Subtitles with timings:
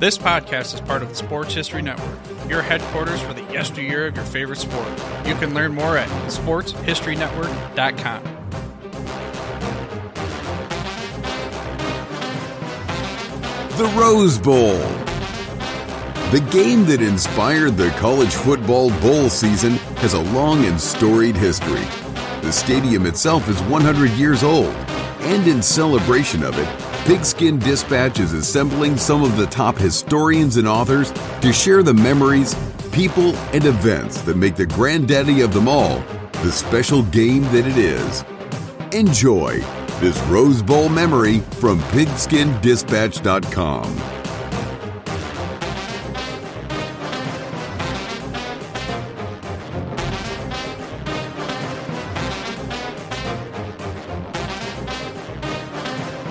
[0.00, 2.18] This podcast is part of the Sports History Network,
[2.48, 4.88] your headquarters for the yesteryear of your favorite sport.
[5.26, 8.22] You can learn more at sportshistorynetwork.com.
[13.76, 14.78] The Rose Bowl.
[16.30, 21.84] The game that inspired the college football bowl season has a long and storied history.
[22.40, 24.74] The stadium itself is 100 years old,
[25.20, 30.68] and in celebration of it, Pigskin Dispatch is assembling some of the top historians and
[30.68, 32.54] authors to share the memories,
[32.92, 35.98] people, and events that make the granddaddy of them all
[36.42, 38.24] the special game that it is.
[38.92, 39.58] Enjoy
[40.00, 44.19] this Rose Bowl memory from pigskindispatch.com.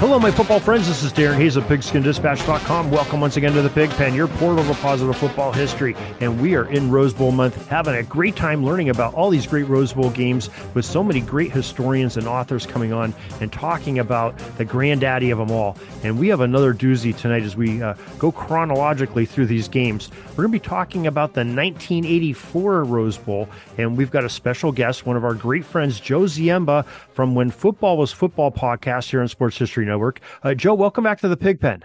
[0.09, 0.87] Hello, my football friends.
[0.87, 2.89] This is Darren Hayes of PigskinDispatch.com.
[2.89, 5.95] Welcome once again to the Pig Pen, your portal to positive football history.
[6.19, 9.45] And we are in Rose Bowl month, having a great time learning about all these
[9.45, 13.99] great Rose Bowl games with so many great historians and authors coming on and talking
[13.99, 15.77] about the granddaddy of them all.
[16.01, 20.09] And we have another doozy tonight as we uh, go chronologically through these games.
[20.29, 24.71] We're going to be talking about the 1984 Rose Bowl, and we've got a special
[24.71, 29.21] guest, one of our great friends, Joe Ziemba from When Football Was Football podcast here
[29.21, 30.21] on Sports History Network.
[30.43, 31.83] Uh, Joe, welcome back to the Pig Pen.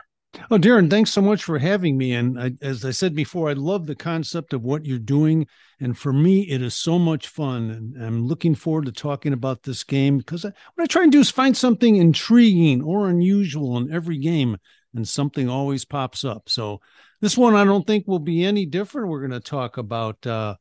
[0.48, 2.12] Oh, Darren, thanks so much for having me.
[2.12, 5.48] And I, as I said before, I love the concept of what you're doing.
[5.80, 7.70] And for me, it is so much fun.
[7.70, 11.10] And I'm looking forward to talking about this game because I, what I try and
[11.10, 14.58] do is find something intriguing or unusual in every game,
[14.94, 16.48] and something always pops up.
[16.48, 16.80] So
[17.20, 19.08] this one, I don't think will be any different.
[19.08, 20.54] We're going to talk about uh,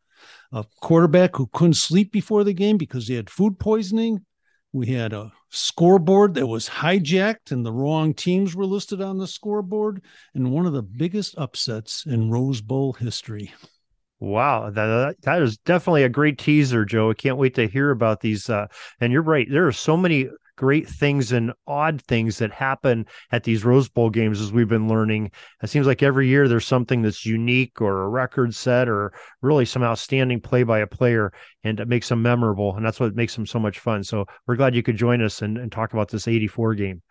[0.52, 4.26] a quarterback who couldn't sleep before the game because he had food poisoning.
[4.74, 9.28] We had a scoreboard that was hijacked and the wrong teams were listed on the
[9.28, 10.02] scoreboard,
[10.34, 13.54] and one of the biggest upsets in Rose Bowl history.
[14.20, 17.12] Wow, that that is definitely a great teaser, Joe.
[17.12, 18.50] I can't wait to hear about these.
[18.50, 18.68] Uh,
[19.00, 23.44] and you're right, there are so many great things and odd things that happen at
[23.44, 25.32] these Rose Bowl games as we've been learning.
[25.62, 29.66] It seems like every year there's something that's unique or a record set or really
[29.66, 31.34] some outstanding play by a player
[31.64, 32.76] and it makes them memorable.
[32.76, 34.04] And that's what makes them so much fun.
[34.04, 37.02] So we're glad you could join us and, and talk about this 84 game.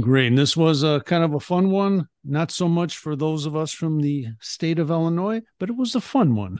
[0.00, 0.26] Great.
[0.26, 3.56] And this was a kind of a fun one, not so much for those of
[3.56, 6.58] us from the state of Illinois, but it was a fun one.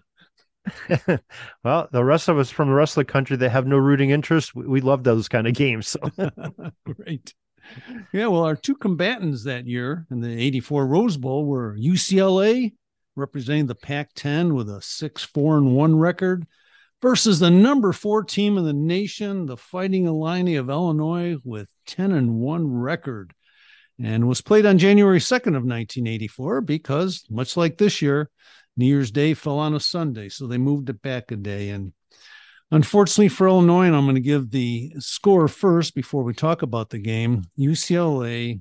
[1.64, 4.10] Well, the rest of us from the rest of the country that have no rooting
[4.10, 5.88] interest, we, we love those kind of games.
[5.88, 6.00] So.
[6.84, 7.34] Great.
[8.12, 12.74] Yeah, well, our two combatants that year in the 84 Rose Bowl were UCLA,
[13.16, 16.46] representing the Pac 10 with a 6 4 and 1 record,
[17.02, 22.12] versus the number four team in the nation, the Fighting Illini of Illinois, with 10
[22.12, 23.32] and 1 record.
[23.98, 28.30] And was played on January 2nd of 1984 because, much like this year,
[28.76, 31.70] New Year's Day fell on a Sunday, so they moved it back a day.
[31.70, 31.92] And
[32.70, 36.90] unfortunately for Illinois, and I'm going to give the score first before we talk about
[36.90, 37.44] the game.
[37.58, 38.60] UCLA,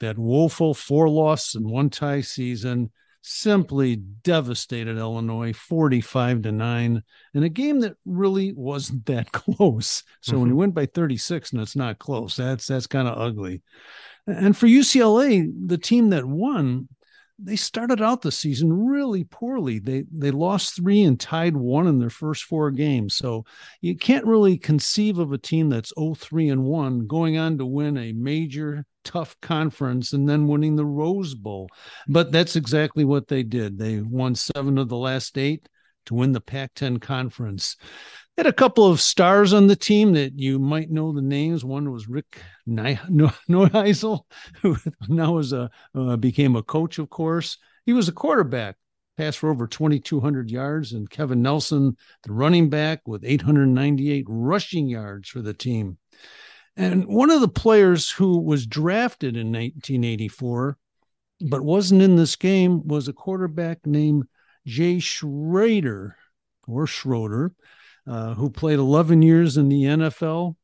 [0.00, 2.90] that woeful four loss and one tie season,
[3.22, 7.02] simply devastated Illinois 45 to 9
[7.34, 10.02] in a game that really wasn't that close.
[10.20, 10.40] So mm-hmm.
[10.40, 13.62] when you win by 36 and it's not close, that's that's kind of ugly.
[14.26, 16.88] And for UCLA, the team that won
[17.38, 19.78] they started out the season really poorly.
[19.78, 23.14] They they lost three and tied one in their first four games.
[23.14, 23.44] So
[23.80, 27.96] you can't really conceive of a team that's 0-3 and 1 going on to win
[27.96, 31.68] a major tough conference and then winning the Rose Bowl.
[32.08, 33.78] But that's exactly what they did.
[33.78, 35.68] They won seven of the last eight
[36.06, 37.76] to win the Pac 10 conference
[38.38, 41.64] had a couple of stars on the team that you might know the names.
[41.64, 44.20] One was Rick Neuheisel,
[44.62, 44.76] who
[45.08, 47.58] now is a uh, became a coach, of course.
[47.84, 48.76] He was a quarterback,
[49.16, 55.28] passed for over 2,200 yards, and Kevin Nelson, the running back, with 898 rushing yards
[55.28, 55.98] for the team.
[56.76, 60.78] And one of the players who was drafted in 1984,
[61.40, 64.28] but wasn't in this game, was a quarterback named
[64.64, 66.16] Jay Schroeder
[66.68, 67.52] or Schroeder
[68.08, 70.56] uh, who played 11 years in the NFL,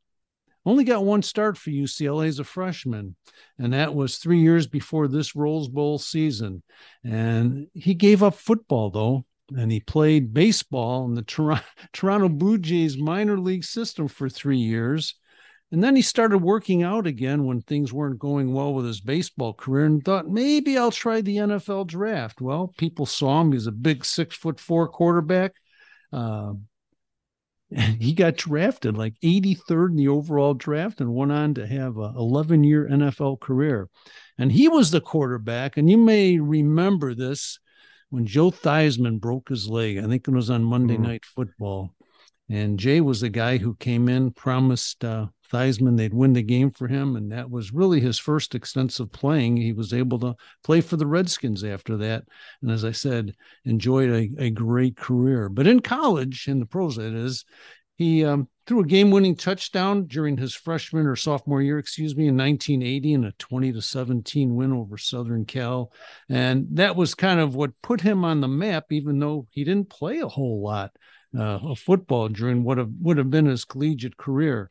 [0.66, 3.16] only got one start for UCLA as a freshman,
[3.58, 6.62] and that was three years before this Rose Bowl season.
[7.04, 12.56] And he gave up football, though, and he played baseball in the Toronto, Toronto Blue
[12.56, 15.14] Jays minor league system for three years.
[15.70, 19.52] And then he started working out again when things weren't going well with his baseball
[19.52, 22.40] career and thought maybe I'll try the NFL draft.
[22.40, 23.52] Well, people saw him.
[23.52, 25.54] He's a big six foot four quarterback.
[26.12, 26.52] Uh,
[27.76, 32.12] he got drafted like 83rd in the overall draft and went on to have a
[32.16, 33.88] 11 year NFL career.
[34.38, 35.76] And he was the quarterback.
[35.76, 37.58] And you may remember this
[38.10, 39.98] when Joe Theismann broke his leg.
[39.98, 41.00] I think it was on Monday mm.
[41.00, 41.90] Night Football.
[42.48, 46.70] And Jay was the guy who came in, promised uh, Theismann they'd win the game
[46.70, 47.16] for him.
[47.16, 49.56] And that was really his first extensive playing.
[49.56, 52.24] He was able to play for the Redskins after that.
[52.62, 55.48] And as I said, enjoyed a, a great career.
[55.48, 57.44] But in college, in the pros, that is,
[57.96, 62.36] he um, threw a game-winning touchdown during his freshman or sophomore year, excuse me, in
[62.36, 65.92] 1980, in a 20 to 17 win over Southern Cal,
[66.28, 69.90] and that was kind of what put him on the map, even though he didn't
[69.90, 70.90] play a whole lot
[71.36, 74.70] uh, of football during what have, would have been his collegiate career.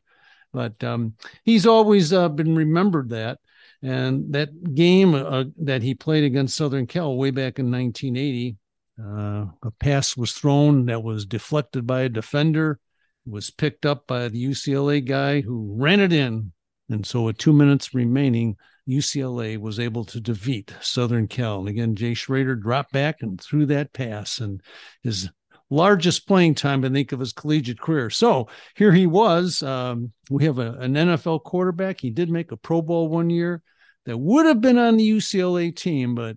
[0.54, 1.14] But um,
[1.44, 3.40] he's always uh, been remembered that.
[3.82, 8.56] And that game uh, that he played against Southern Cal way back in 1980,
[8.98, 12.78] uh, a pass was thrown that was deflected by a defender
[13.26, 16.52] was picked up by the UCLA guy who ran it in.
[16.90, 18.56] And so, with two minutes remaining,
[18.88, 21.60] UCLA was able to defeat Southern Cal.
[21.60, 24.62] And again, Jay Schroeder dropped back and threw that pass, and
[25.02, 25.30] his
[25.74, 28.10] largest playing time, I think, of his collegiate career.
[28.10, 29.62] So here he was.
[29.62, 32.00] Um, we have a, an NFL quarterback.
[32.00, 33.62] He did make a Pro Bowl one year
[34.06, 36.36] that would have been on the UCLA team, but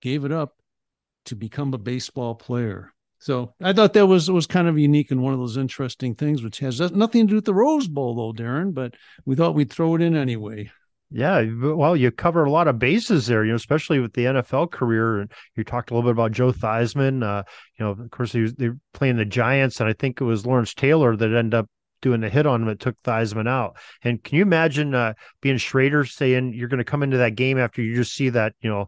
[0.00, 0.56] gave it up
[1.26, 2.92] to become a baseball player.
[3.20, 6.42] So I thought that was was kind of unique and one of those interesting things,
[6.42, 8.72] which has nothing to do with the Rose Bowl, though, Darren.
[8.72, 8.94] But
[9.24, 10.70] we thought we'd throw it in anyway.
[11.10, 14.70] Yeah, well, you cover a lot of bases there, you know, especially with the NFL
[14.70, 15.20] career.
[15.20, 17.22] And you talked a little bit about Joe Theismann.
[17.24, 17.44] Uh,
[17.78, 20.24] you know, of course, he was they were playing the Giants, and I think it
[20.24, 21.70] was Lawrence Taylor that ended up
[22.02, 23.76] doing the hit on him that took Theismann out.
[24.02, 27.58] And can you imagine uh, being Schroeder saying you're going to come into that game
[27.58, 28.86] after you just see that, you know,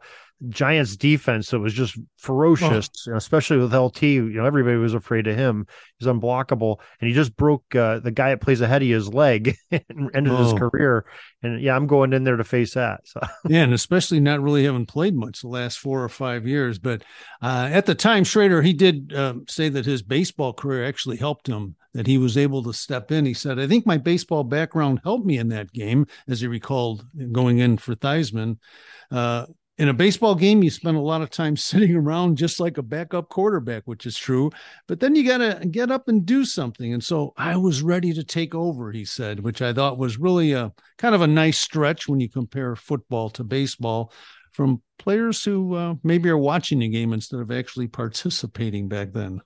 [0.49, 3.01] Giants defense that was just ferocious, oh.
[3.07, 4.03] you know, especially with LT.
[4.03, 5.67] You know, everybody was afraid of him.
[5.99, 9.57] He's unblockable, and he just broke uh, the guy that plays ahead of his leg
[9.71, 10.45] and ended oh.
[10.45, 11.05] his career.
[11.43, 13.01] And yeah, I'm going in there to face that.
[13.05, 16.79] So yeah, and especially not really having played much the last four or five years.
[16.79, 17.03] But
[17.43, 21.47] uh, at the time, Schroeder he did uh, say that his baseball career actually helped
[21.49, 21.77] him.
[21.93, 23.27] That he was able to step in.
[23.27, 27.05] He said, "I think my baseball background helped me in that game," as he recalled
[27.33, 28.59] going in for Theismann.
[29.11, 29.47] Uh,
[29.81, 32.83] in a baseball game, you spend a lot of time sitting around just like a
[32.83, 34.51] backup quarterback, which is true.
[34.87, 36.93] But then you got to get up and do something.
[36.93, 40.53] And so I was ready to take over, he said, which I thought was really
[40.53, 44.13] a kind of a nice stretch when you compare football to baseball
[44.53, 49.41] from players who uh, maybe are watching the game instead of actually participating back then.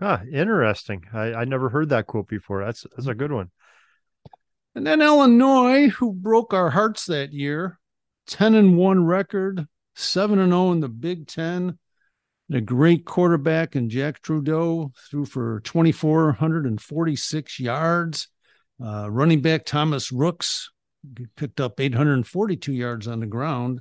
[0.00, 1.04] Ah, interesting.
[1.12, 2.64] I, I never heard that quote before.
[2.64, 3.50] That's that's a good one.
[4.76, 7.80] And then Illinois, who broke our hearts that year,
[8.26, 11.78] 10 and 1 record, 7 and 0 in the Big 10.
[12.48, 18.28] And a great quarterback in Jack Trudeau threw for 2,446 yards.
[18.82, 20.70] Uh, running back Thomas Rooks
[21.36, 23.80] picked up 842 yards on the ground.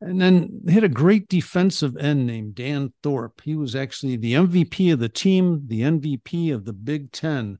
[0.00, 3.40] And then hit a great defensive end named Dan Thorp.
[3.42, 7.58] He was actually the MVP of the team, the MVP of the Big Ten.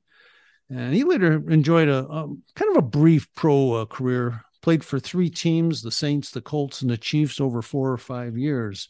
[0.69, 4.99] And he later enjoyed a, a kind of a brief pro uh, career played for
[4.99, 8.89] three teams the Saints, the Colts, and the Chiefs over four or five years.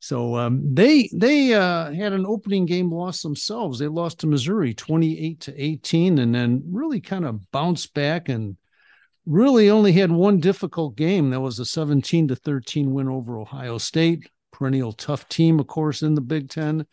[0.00, 3.78] So um, they they uh, had an opening game loss themselves.
[3.78, 8.56] They lost to Missouri 28 to 18 and then really kind of bounced back and
[9.24, 11.30] really only had one difficult game.
[11.30, 16.02] That was a 17 to 13 win over Ohio State, perennial tough team, of course,
[16.02, 16.86] in the Big Ten.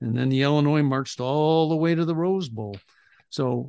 [0.00, 2.76] And then the Illinois marched all the way to the Rose Bowl.
[3.30, 3.68] So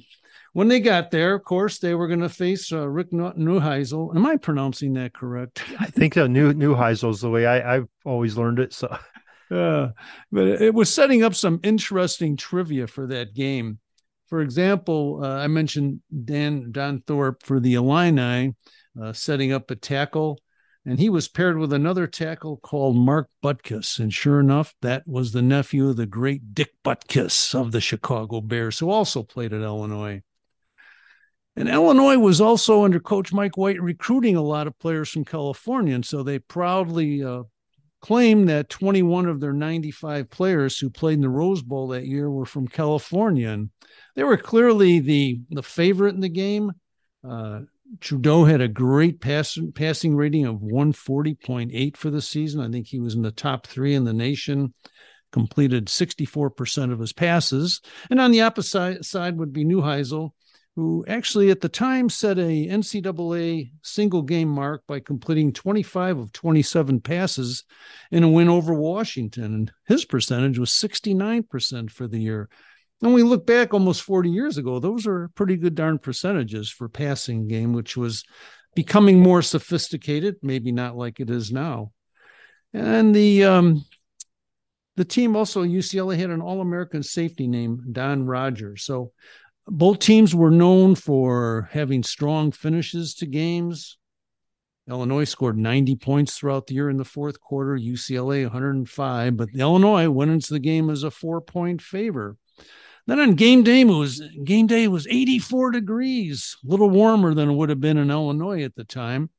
[0.53, 4.15] when they got there, of course, they were going to face uh, Rick Neuheisel.
[4.15, 5.63] Am I pronouncing that correct?
[5.79, 6.27] I think so.
[6.27, 8.73] New Neuheisel is the way I, have always learned it.
[8.73, 8.87] So,
[9.51, 9.89] uh,
[10.31, 13.79] but it was setting up some interesting trivia for that game.
[14.27, 18.53] For example, uh, I mentioned Dan Don Thorp for the Illini,
[19.01, 20.39] uh, setting up a tackle,
[20.85, 23.99] and he was paired with another tackle called Mark Butkus.
[23.99, 28.41] And sure enough, that was the nephew of the great Dick Butkus of the Chicago
[28.41, 30.21] Bears, who also played at Illinois.
[31.55, 35.93] And Illinois was also under Coach Mike White recruiting a lot of players from California.
[35.93, 37.43] And so they proudly uh,
[38.01, 42.29] claim that 21 of their 95 players who played in the Rose Bowl that year
[42.31, 43.49] were from California.
[43.49, 43.69] And
[44.15, 46.71] they were clearly the, the favorite in the game.
[47.27, 47.61] Uh,
[47.99, 52.61] Trudeau had a great pass, passing rating of 140.8 for the season.
[52.61, 54.73] I think he was in the top three in the nation,
[55.31, 57.81] completed 64% of his passes.
[58.09, 60.31] And on the opposite side would be Neuheisel,
[60.75, 66.31] who actually at the time set a NCAA single game mark by completing 25 of
[66.31, 67.65] 27 passes
[68.09, 69.53] in a win over Washington.
[69.53, 72.49] And his percentage was 69% for the year.
[73.01, 76.87] And we look back almost 40 years ago, those are pretty good darn percentages for
[76.87, 78.23] passing game, which was
[78.75, 81.91] becoming more sophisticated, maybe not like it is now.
[82.73, 83.85] And the um,
[84.95, 88.83] the team also UCLA had an All-American safety named Don Rogers.
[88.83, 89.11] So
[89.71, 93.97] both teams were known for having strong finishes to games.
[94.89, 100.09] Illinois scored 90 points throughout the year in the fourth quarter, UCLA 105, but Illinois
[100.09, 102.35] went into the game as a four point favor.
[103.07, 107.53] Then on game day, was game day was 84 degrees, a little warmer than it
[107.53, 109.29] would have been in Illinois at the time.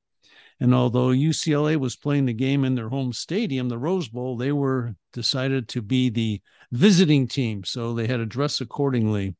[0.58, 4.52] And although UCLA was playing the game in their home stadium, the Rose Bowl, they
[4.52, 9.34] were decided to be the visiting team, so they had to dress accordingly.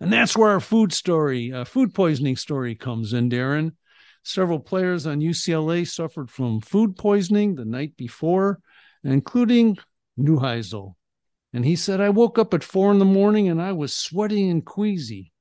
[0.00, 3.72] And that's where our food story, uh, food poisoning story comes in, Darren.
[4.22, 8.60] Several players on UCLA suffered from food poisoning the night before,
[9.02, 9.76] including
[10.18, 10.94] Neuheisel.
[11.52, 14.48] And he said, I woke up at four in the morning and I was sweaty
[14.48, 15.32] and queasy.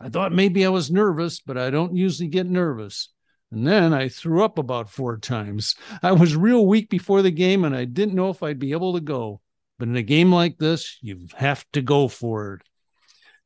[0.00, 3.08] I thought maybe I was nervous, but I don't usually get nervous.
[3.50, 5.76] And then I threw up about four times.
[6.02, 8.94] I was real weak before the game and I didn't know if I'd be able
[8.94, 9.40] to go.
[9.78, 12.62] But in a game like this, you have to go for it.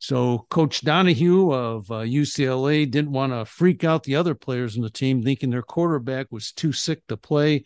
[0.01, 4.83] So Coach Donahue of uh, UCLA didn't want to freak out the other players in
[4.83, 7.65] the team, thinking their quarterback was too sick to play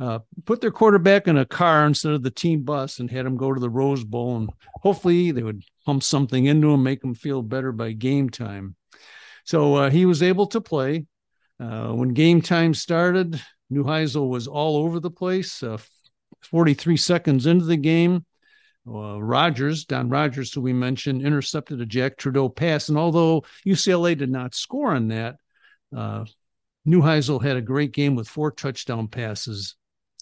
[0.00, 3.36] uh, put their quarterback in a car instead of the team bus and had him
[3.36, 4.36] go to the Rose Bowl.
[4.36, 4.50] And
[4.82, 8.76] hopefully they would pump something into him, make him feel better by game time.
[9.44, 11.06] So uh, he was able to play.
[11.60, 13.40] Uh, when game time started,
[13.72, 15.62] Neuheisel was all over the place.
[15.62, 15.78] Uh,
[16.42, 18.26] 43 seconds into the game,
[18.86, 22.88] uh, Rogers, Don Rogers, who we mentioned, intercepted a Jack Trudeau pass.
[22.88, 25.36] And although UCLA did not score on that,
[25.96, 26.24] uh,
[26.86, 29.76] Neuheisel had a great game with four touchdown passes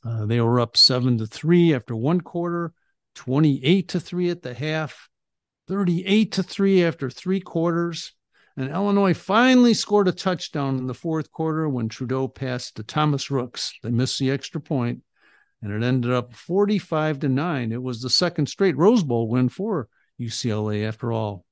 [0.04, 2.72] uh, they were up seven to three after one quarter,
[3.14, 5.08] 28 to three at the half,
[5.68, 8.12] 38 to three after three quarters.
[8.56, 13.30] And Illinois finally scored a touchdown in the fourth quarter when Trudeau passed to Thomas
[13.30, 13.72] Rooks.
[13.82, 15.02] They missed the extra point,
[15.62, 17.72] and it ended up 45 to 9.
[17.72, 19.88] It was the second straight Rose Bowl win for
[20.20, 21.44] UCLA after all.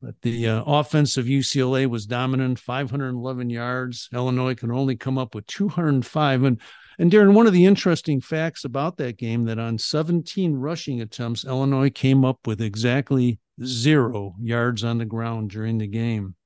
[0.00, 4.08] But the uh, offense of UCLA was dominant, 511 yards.
[4.12, 6.42] Illinois could only come up with 205.
[6.44, 6.60] And
[6.98, 11.44] and Darren, one of the interesting facts about that game that on 17 rushing attempts,
[11.44, 16.36] Illinois came up with exactly zero yards on the ground during the game.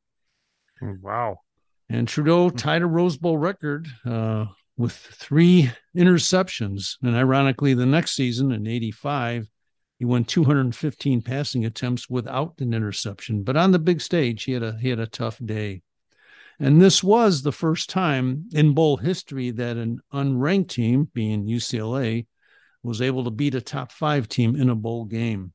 [0.80, 1.40] Hmm, wow.
[1.90, 4.46] And Trudeau tied a Rose Bowl record uh,
[4.78, 6.96] with three interceptions.
[7.02, 9.48] And ironically, the next season in 85,
[9.98, 13.42] he won 215 passing attempts without an interception.
[13.42, 15.82] But on the big stage, he had a he had a tough day.
[16.60, 22.26] And this was the first time in bowl history that an unranked team, being UCLA,
[22.82, 25.52] was able to beat a top five team in a bowl game.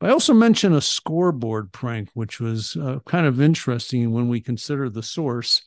[0.00, 4.40] But I also mentioned a scoreboard prank, which was uh, kind of interesting when we
[4.40, 5.62] consider the source.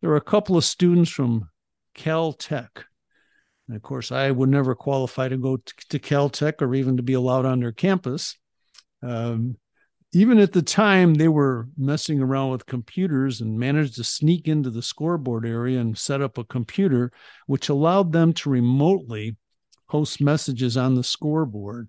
[0.00, 1.48] There were a couple of students from
[1.96, 2.84] Caltech.
[3.68, 7.02] And of course, I would never qualify to go to, to Caltech or even to
[7.02, 8.36] be allowed on their campus.
[9.02, 9.56] Um,
[10.12, 14.70] even at the time they were messing around with computers and managed to sneak into
[14.70, 17.12] the scoreboard area and set up a computer
[17.46, 19.36] which allowed them to remotely
[19.88, 21.88] post messages on the scoreboard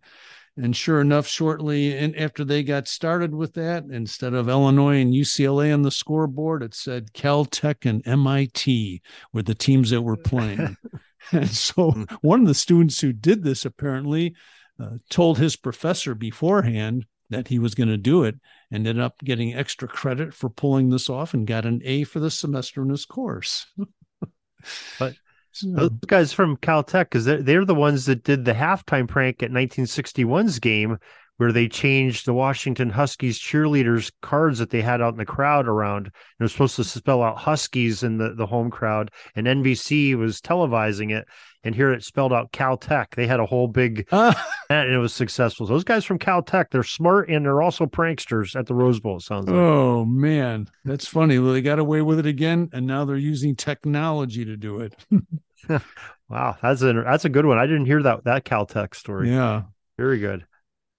[0.57, 5.13] and sure enough shortly and after they got started with that instead of illinois and
[5.13, 9.01] ucla on the scoreboard it said caltech and mit
[9.33, 10.75] were the teams that were playing
[11.31, 12.03] and so hmm.
[12.21, 14.35] one of the students who did this apparently
[14.79, 18.35] uh, told his professor beforehand that he was going to do it
[18.71, 22.19] and ended up getting extra credit for pulling this off and got an A for
[22.19, 23.65] the semester in his course.
[24.99, 25.13] but
[25.63, 25.95] those hmm.
[26.05, 30.59] guys from Caltech, because they're, they're the ones that did the halftime prank at 1961's
[30.59, 30.97] game
[31.37, 35.67] where they changed the Washington Huskies cheerleaders cards that they had out in the crowd
[35.67, 36.07] around.
[36.07, 40.41] It was supposed to spell out Huskies in the, the home crowd, and NBC was
[40.41, 41.27] televising it.
[41.63, 43.15] And here it spelled out Caltech.
[43.15, 44.33] They had a whole big, uh,
[44.69, 45.65] and it was successful.
[45.65, 49.19] Those guys from Caltech, they're smart and they're also pranksters at the Rose Bowl.
[49.19, 49.55] sounds like.
[49.55, 51.39] Oh man, that's funny.
[51.39, 54.95] Well, they got away with it again, and now they're using technology to do it.
[56.29, 57.57] wow, that's a that's a good one.
[57.57, 59.29] I didn't hear that that Caltech story.
[59.29, 59.63] Yeah,
[59.97, 60.45] very good.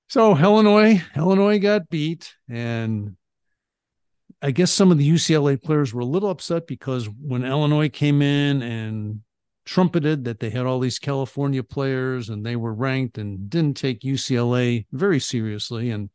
[0.09, 3.17] So Illinois, Illinois got beat, and
[4.41, 8.23] I guess some of the UCLA players were a little upset because when Illinois came
[8.23, 9.21] in and
[9.67, 14.01] trumpeted that they had all these California players and they were ranked and didn't take
[14.01, 15.91] UCLA very seriously.
[15.91, 16.09] And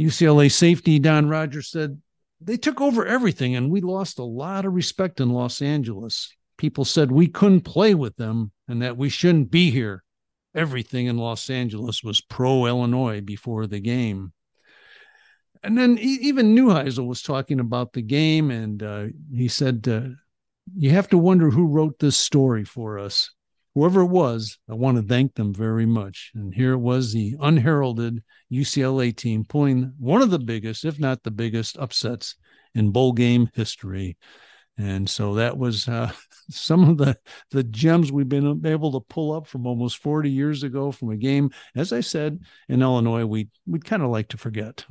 [0.00, 2.00] UCLA safety Don Rogers said
[2.40, 6.32] they took over everything and we lost a lot of respect in Los Angeles.
[6.56, 10.04] People said we couldn't play with them and that we shouldn't be here.
[10.54, 14.32] Everything in Los Angeles was pro Illinois before the game.
[15.62, 20.14] And then even Neuheisel was talking about the game, and uh, he said, uh,
[20.74, 23.30] you have to wonder who wrote this story for us.
[23.74, 26.32] Whoever it was, I want to thank them very much.
[26.34, 31.22] And here it was the unheralded UCLA team pulling one of the biggest, if not
[31.22, 32.34] the biggest, upsets
[32.74, 34.18] in bowl game history.
[34.78, 36.10] And so that was uh,
[36.50, 37.16] some of the
[37.50, 41.16] the gems we've been able to pull up from almost 40 years ago from a
[41.16, 44.84] game, as I said, in Illinois, we we'd kind of like to forget.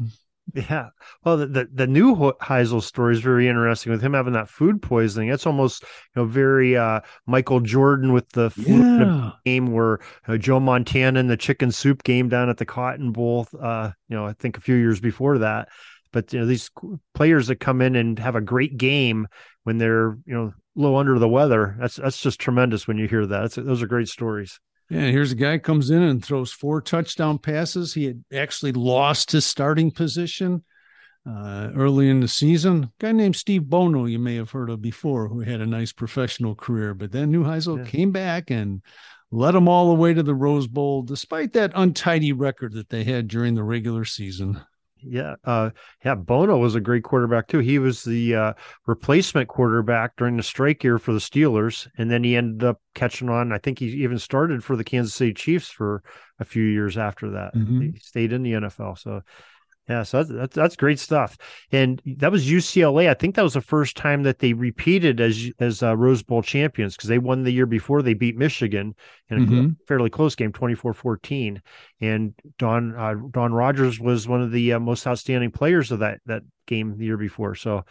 [0.54, 0.90] Yeah.
[1.24, 5.30] Well, the, the, the Neuheisel story is very interesting with him having that food poisoning.
[5.30, 9.32] That's almost, you know, very uh, Michael Jordan with the yeah.
[9.46, 13.48] game where uh, Joe Montana and the chicken soup game down at the Cotton Bowl,
[13.62, 15.70] uh, you know, I think a few years before that.
[16.14, 16.70] But, you know, these
[17.14, 19.28] players that come in and have a great game
[19.64, 23.26] when they're, you know, low under the weather, that's, that's just tremendous when you hear
[23.26, 23.42] that.
[23.42, 24.60] That's, those are great stories.
[24.90, 27.94] Yeah, here's a guy comes in and throws four touchdown passes.
[27.94, 30.64] He had actually lost his starting position
[31.26, 32.84] uh, early in the season.
[32.84, 35.94] A guy named Steve Bono, you may have heard of before, who had a nice
[35.94, 36.94] professional career.
[36.94, 37.86] But then Neuheisel yeah.
[37.86, 38.82] came back and
[39.32, 43.06] led them all the way to the Rose Bowl, despite that untidy record that they
[43.06, 44.60] had during the regular season.
[45.04, 45.72] Yeah, uh,
[46.04, 46.16] yeah.
[46.16, 47.60] Bono was a great quarterback too.
[47.60, 48.54] He was the uh,
[48.86, 53.30] replacement quarterback during the strike year for the Steelers, and then he ended up catching
[53.30, 53.52] on.
[53.52, 56.04] I think he even started for the Kansas City Chiefs for
[56.40, 57.56] a few years after that.
[57.56, 57.82] Mm-hmm.
[57.82, 58.98] He stayed in the NFL.
[58.98, 59.22] So,
[59.92, 61.38] yeah, so that's, that's, that's great stuff.
[61.72, 63.10] And that was UCLA.
[63.10, 66.42] I think that was the first time that they repeated as as uh, Rose Bowl
[66.42, 68.02] champions because they won the year before.
[68.02, 68.96] They beat Michigan
[69.30, 69.70] in a mm-hmm.
[69.88, 71.60] fairly close game, 24-14.
[72.00, 76.22] And Don uh, Don Rogers was one of the uh, most outstanding players of that
[76.26, 77.56] that game the year before.
[77.56, 77.84] So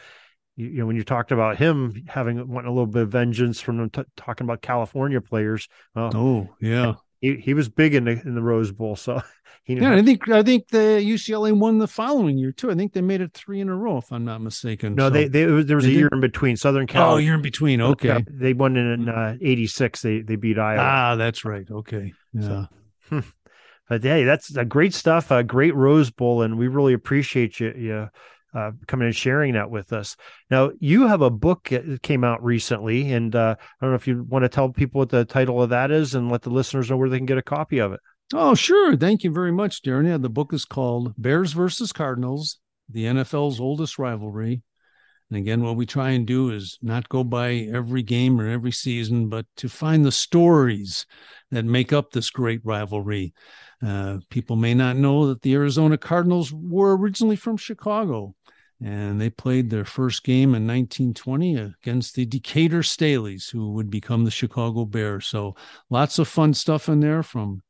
[0.56, 3.76] you, know when you talked about him having wanting a little bit of vengeance from
[3.76, 5.68] them t- talking about California players.
[5.94, 9.20] Well, oh yeah, he, he was big in the in the Rose Bowl, so
[9.64, 9.94] he yeah.
[9.94, 12.70] I think I think the UCLA won the following year too.
[12.70, 14.94] I think they made it three in a row, if I'm not mistaken.
[14.94, 16.56] No, so, they, they there was a year in between.
[16.56, 17.14] Southern Cal.
[17.14, 17.80] Oh, year in between.
[17.80, 19.08] Okay, they won in
[19.40, 20.04] '86.
[20.04, 20.82] Uh, they they beat Iowa.
[20.82, 21.66] Ah, that's right.
[21.70, 22.40] Okay, yeah.
[22.40, 22.66] So,
[23.08, 23.20] hmm.
[23.88, 25.30] but hey, that's a great stuff.
[25.30, 27.72] A great Rose Bowl, and we really appreciate you.
[27.76, 28.08] you
[28.54, 30.16] uh, coming and sharing that with us.
[30.50, 34.06] Now, you have a book that came out recently, and uh, I don't know if
[34.06, 36.90] you want to tell people what the title of that is and let the listeners
[36.90, 38.00] know where they can get a copy of it.
[38.32, 38.96] Oh, sure.
[38.96, 40.06] Thank you very much, Darren.
[40.06, 42.58] Yeah, the book is called Bears versus Cardinals,
[42.88, 44.62] the NFL's oldest rivalry.
[45.30, 48.72] And again, what we try and do is not go by every game or every
[48.72, 51.06] season, but to find the stories
[51.50, 53.32] that make up this great rivalry.
[53.84, 58.34] Uh, people may not know that the Arizona Cardinals were originally from Chicago
[58.82, 64.24] and they played their first game in 1920 against the Decatur Staleys, who would become
[64.24, 65.26] the Chicago Bears.
[65.26, 65.54] So
[65.90, 67.62] lots of fun stuff in there, from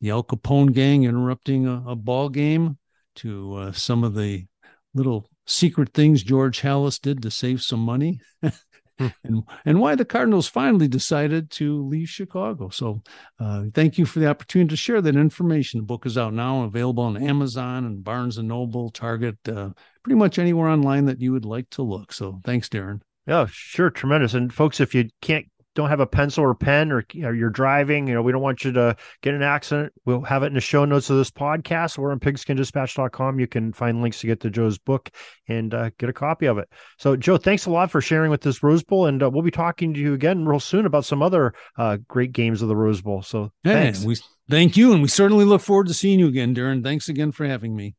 [0.00, 2.78] the Al Capone gang interrupting a, a ball game
[3.16, 4.46] to uh, some of the
[4.94, 8.20] little secret things George Halas did to save some money.
[9.02, 9.08] Hmm.
[9.24, 12.68] and and why the Cardinals finally decided to leave Chicago.
[12.68, 13.02] So,
[13.40, 15.80] uh, thank you for the opportunity to share that information.
[15.80, 19.70] The book is out now, available on Amazon and Barnes and Noble, Target, uh,
[20.02, 22.12] pretty much anywhere online that you would like to look.
[22.12, 23.00] So, thanks, Darren.
[23.26, 24.34] Yeah, sure, tremendous.
[24.34, 28.06] And folks, if you can't don't have a pencil or pen or, or, you're driving,
[28.06, 29.92] you know, we don't want you to get an accident.
[30.04, 33.40] We'll have it in the show notes of this podcast or on pigskindispatch.com.
[33.40, 35.10] You can find links to get to Joe's book
[35.48, 36.68] and uh, get a copy of it.
[36.98, 39.06] So, Joe, thanks a lot for sharing with this Rose Bowl.
[39.06, 42.32] And uh, we'll be talking to you again real soon about some other uh, great
[42.32, 43.22] games of the Rose Bowl.
[43.22, 44.04] So, thanks.
[44.04, 44.16] we,
[44.48, 44.92] thank you.
[44.92, 46.82] And we certainly look forward to seeing you again, Darren.
[46.82, 47.94] Thanks again for having me.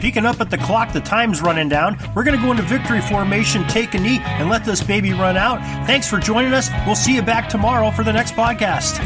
[0.00, 1.98] Peeking up at the clock, the time's running down.
[2.14, 5.36] We're going to go into victory formation, take a knee, and let this baby run
[5.36, 5.60] out.
[5.86, 6.70] Thanks for joining us.
[6.86, 8.98] We'll see you back tomorrow for the next podcast.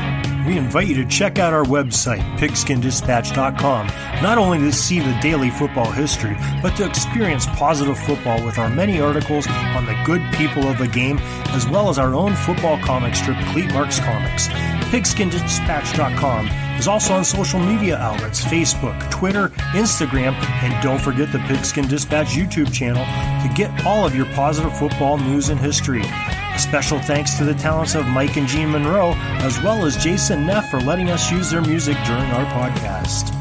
[0.47, 3.87] We invite you to check out our website, pigskindispatch.com,
[4.23, 8.69] not only to see the daily football history, but to experience positive football with our
[8.69, 11.19] many articles on the good people of the game,
[11.51, 14.49] as well as our own football comic strip, Cleat Marks Comics.
[14.93, 16.47] Pigskindispatch.com
[16.79, 22.35] is also on social media outlets Facebook, Twitter, Instagram, and don't forget the Pigskin Dispatch
[22.35, 23.03] YouTube channel
[23.43, 26.03] to get all of your positive football news and history.
[26.05, 30.47] A special thanks to the talents of Mike and Jean Monroe, as well as Jason
[30.47, 33.33] Neff for letting us use their music during our podcast.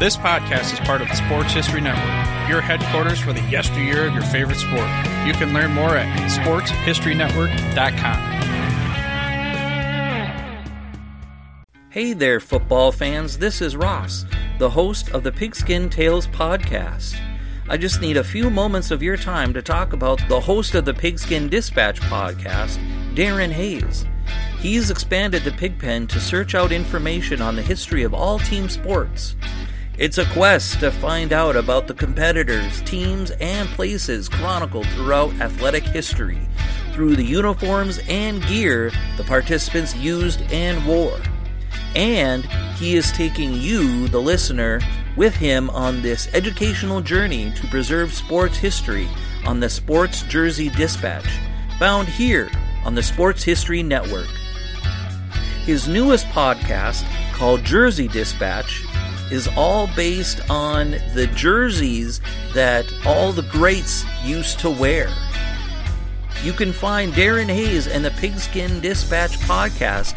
[0.00, 4.14] This podcast is part of the Sports History Network, your headquarters for the yesteryear of
[4.14, 4.88] your favorite sport.
[5.26, 8.47] You can learn more at sportshistorynetwork.com.
[11.98, 13.38] Hey there, football fans.
[13.38, 14.24] This is Ross,
[14.60, 17.20] the host of the Pigskin Tales podcast.
[17.68, 20.84] I just need a few moments of your time to talk about the host of
[20.84, 22.78] the Pigskin Dispatch podcast,
[23.16, 24.06] Darren Hayes.
[24.60, 29.34] He's expanded the Pigpen to search out information on the history of all team sports.
[29.98, 35.82] It's a quest to find out about the competitors, teams, and places chronicled throughout athletic
[35.82, 36.48] history
[36.92, 41.20] through the uniforms and gear the participants used and wore.
[41.94, 42.44] And
[42.76, 44.80] he is taking you, the listener,
[45.16, 49.08] with him on this educational journey to preserve sports history
[49.46, 51.28] on the Sports Jersey Dispatch,
[51.78, 52.50] found here
[52.84, 54.28] on the Sports History Network.
[55.64, 58.84] His newest podcast, called Jersey Dispatch,
[59.30, 62.20] is all based on the jerseys
[62.54, 65.08] that all the greats used to wear.
[66.42, 70.16] You can find Darren Hayes and the Pigskin Dispatch podcast,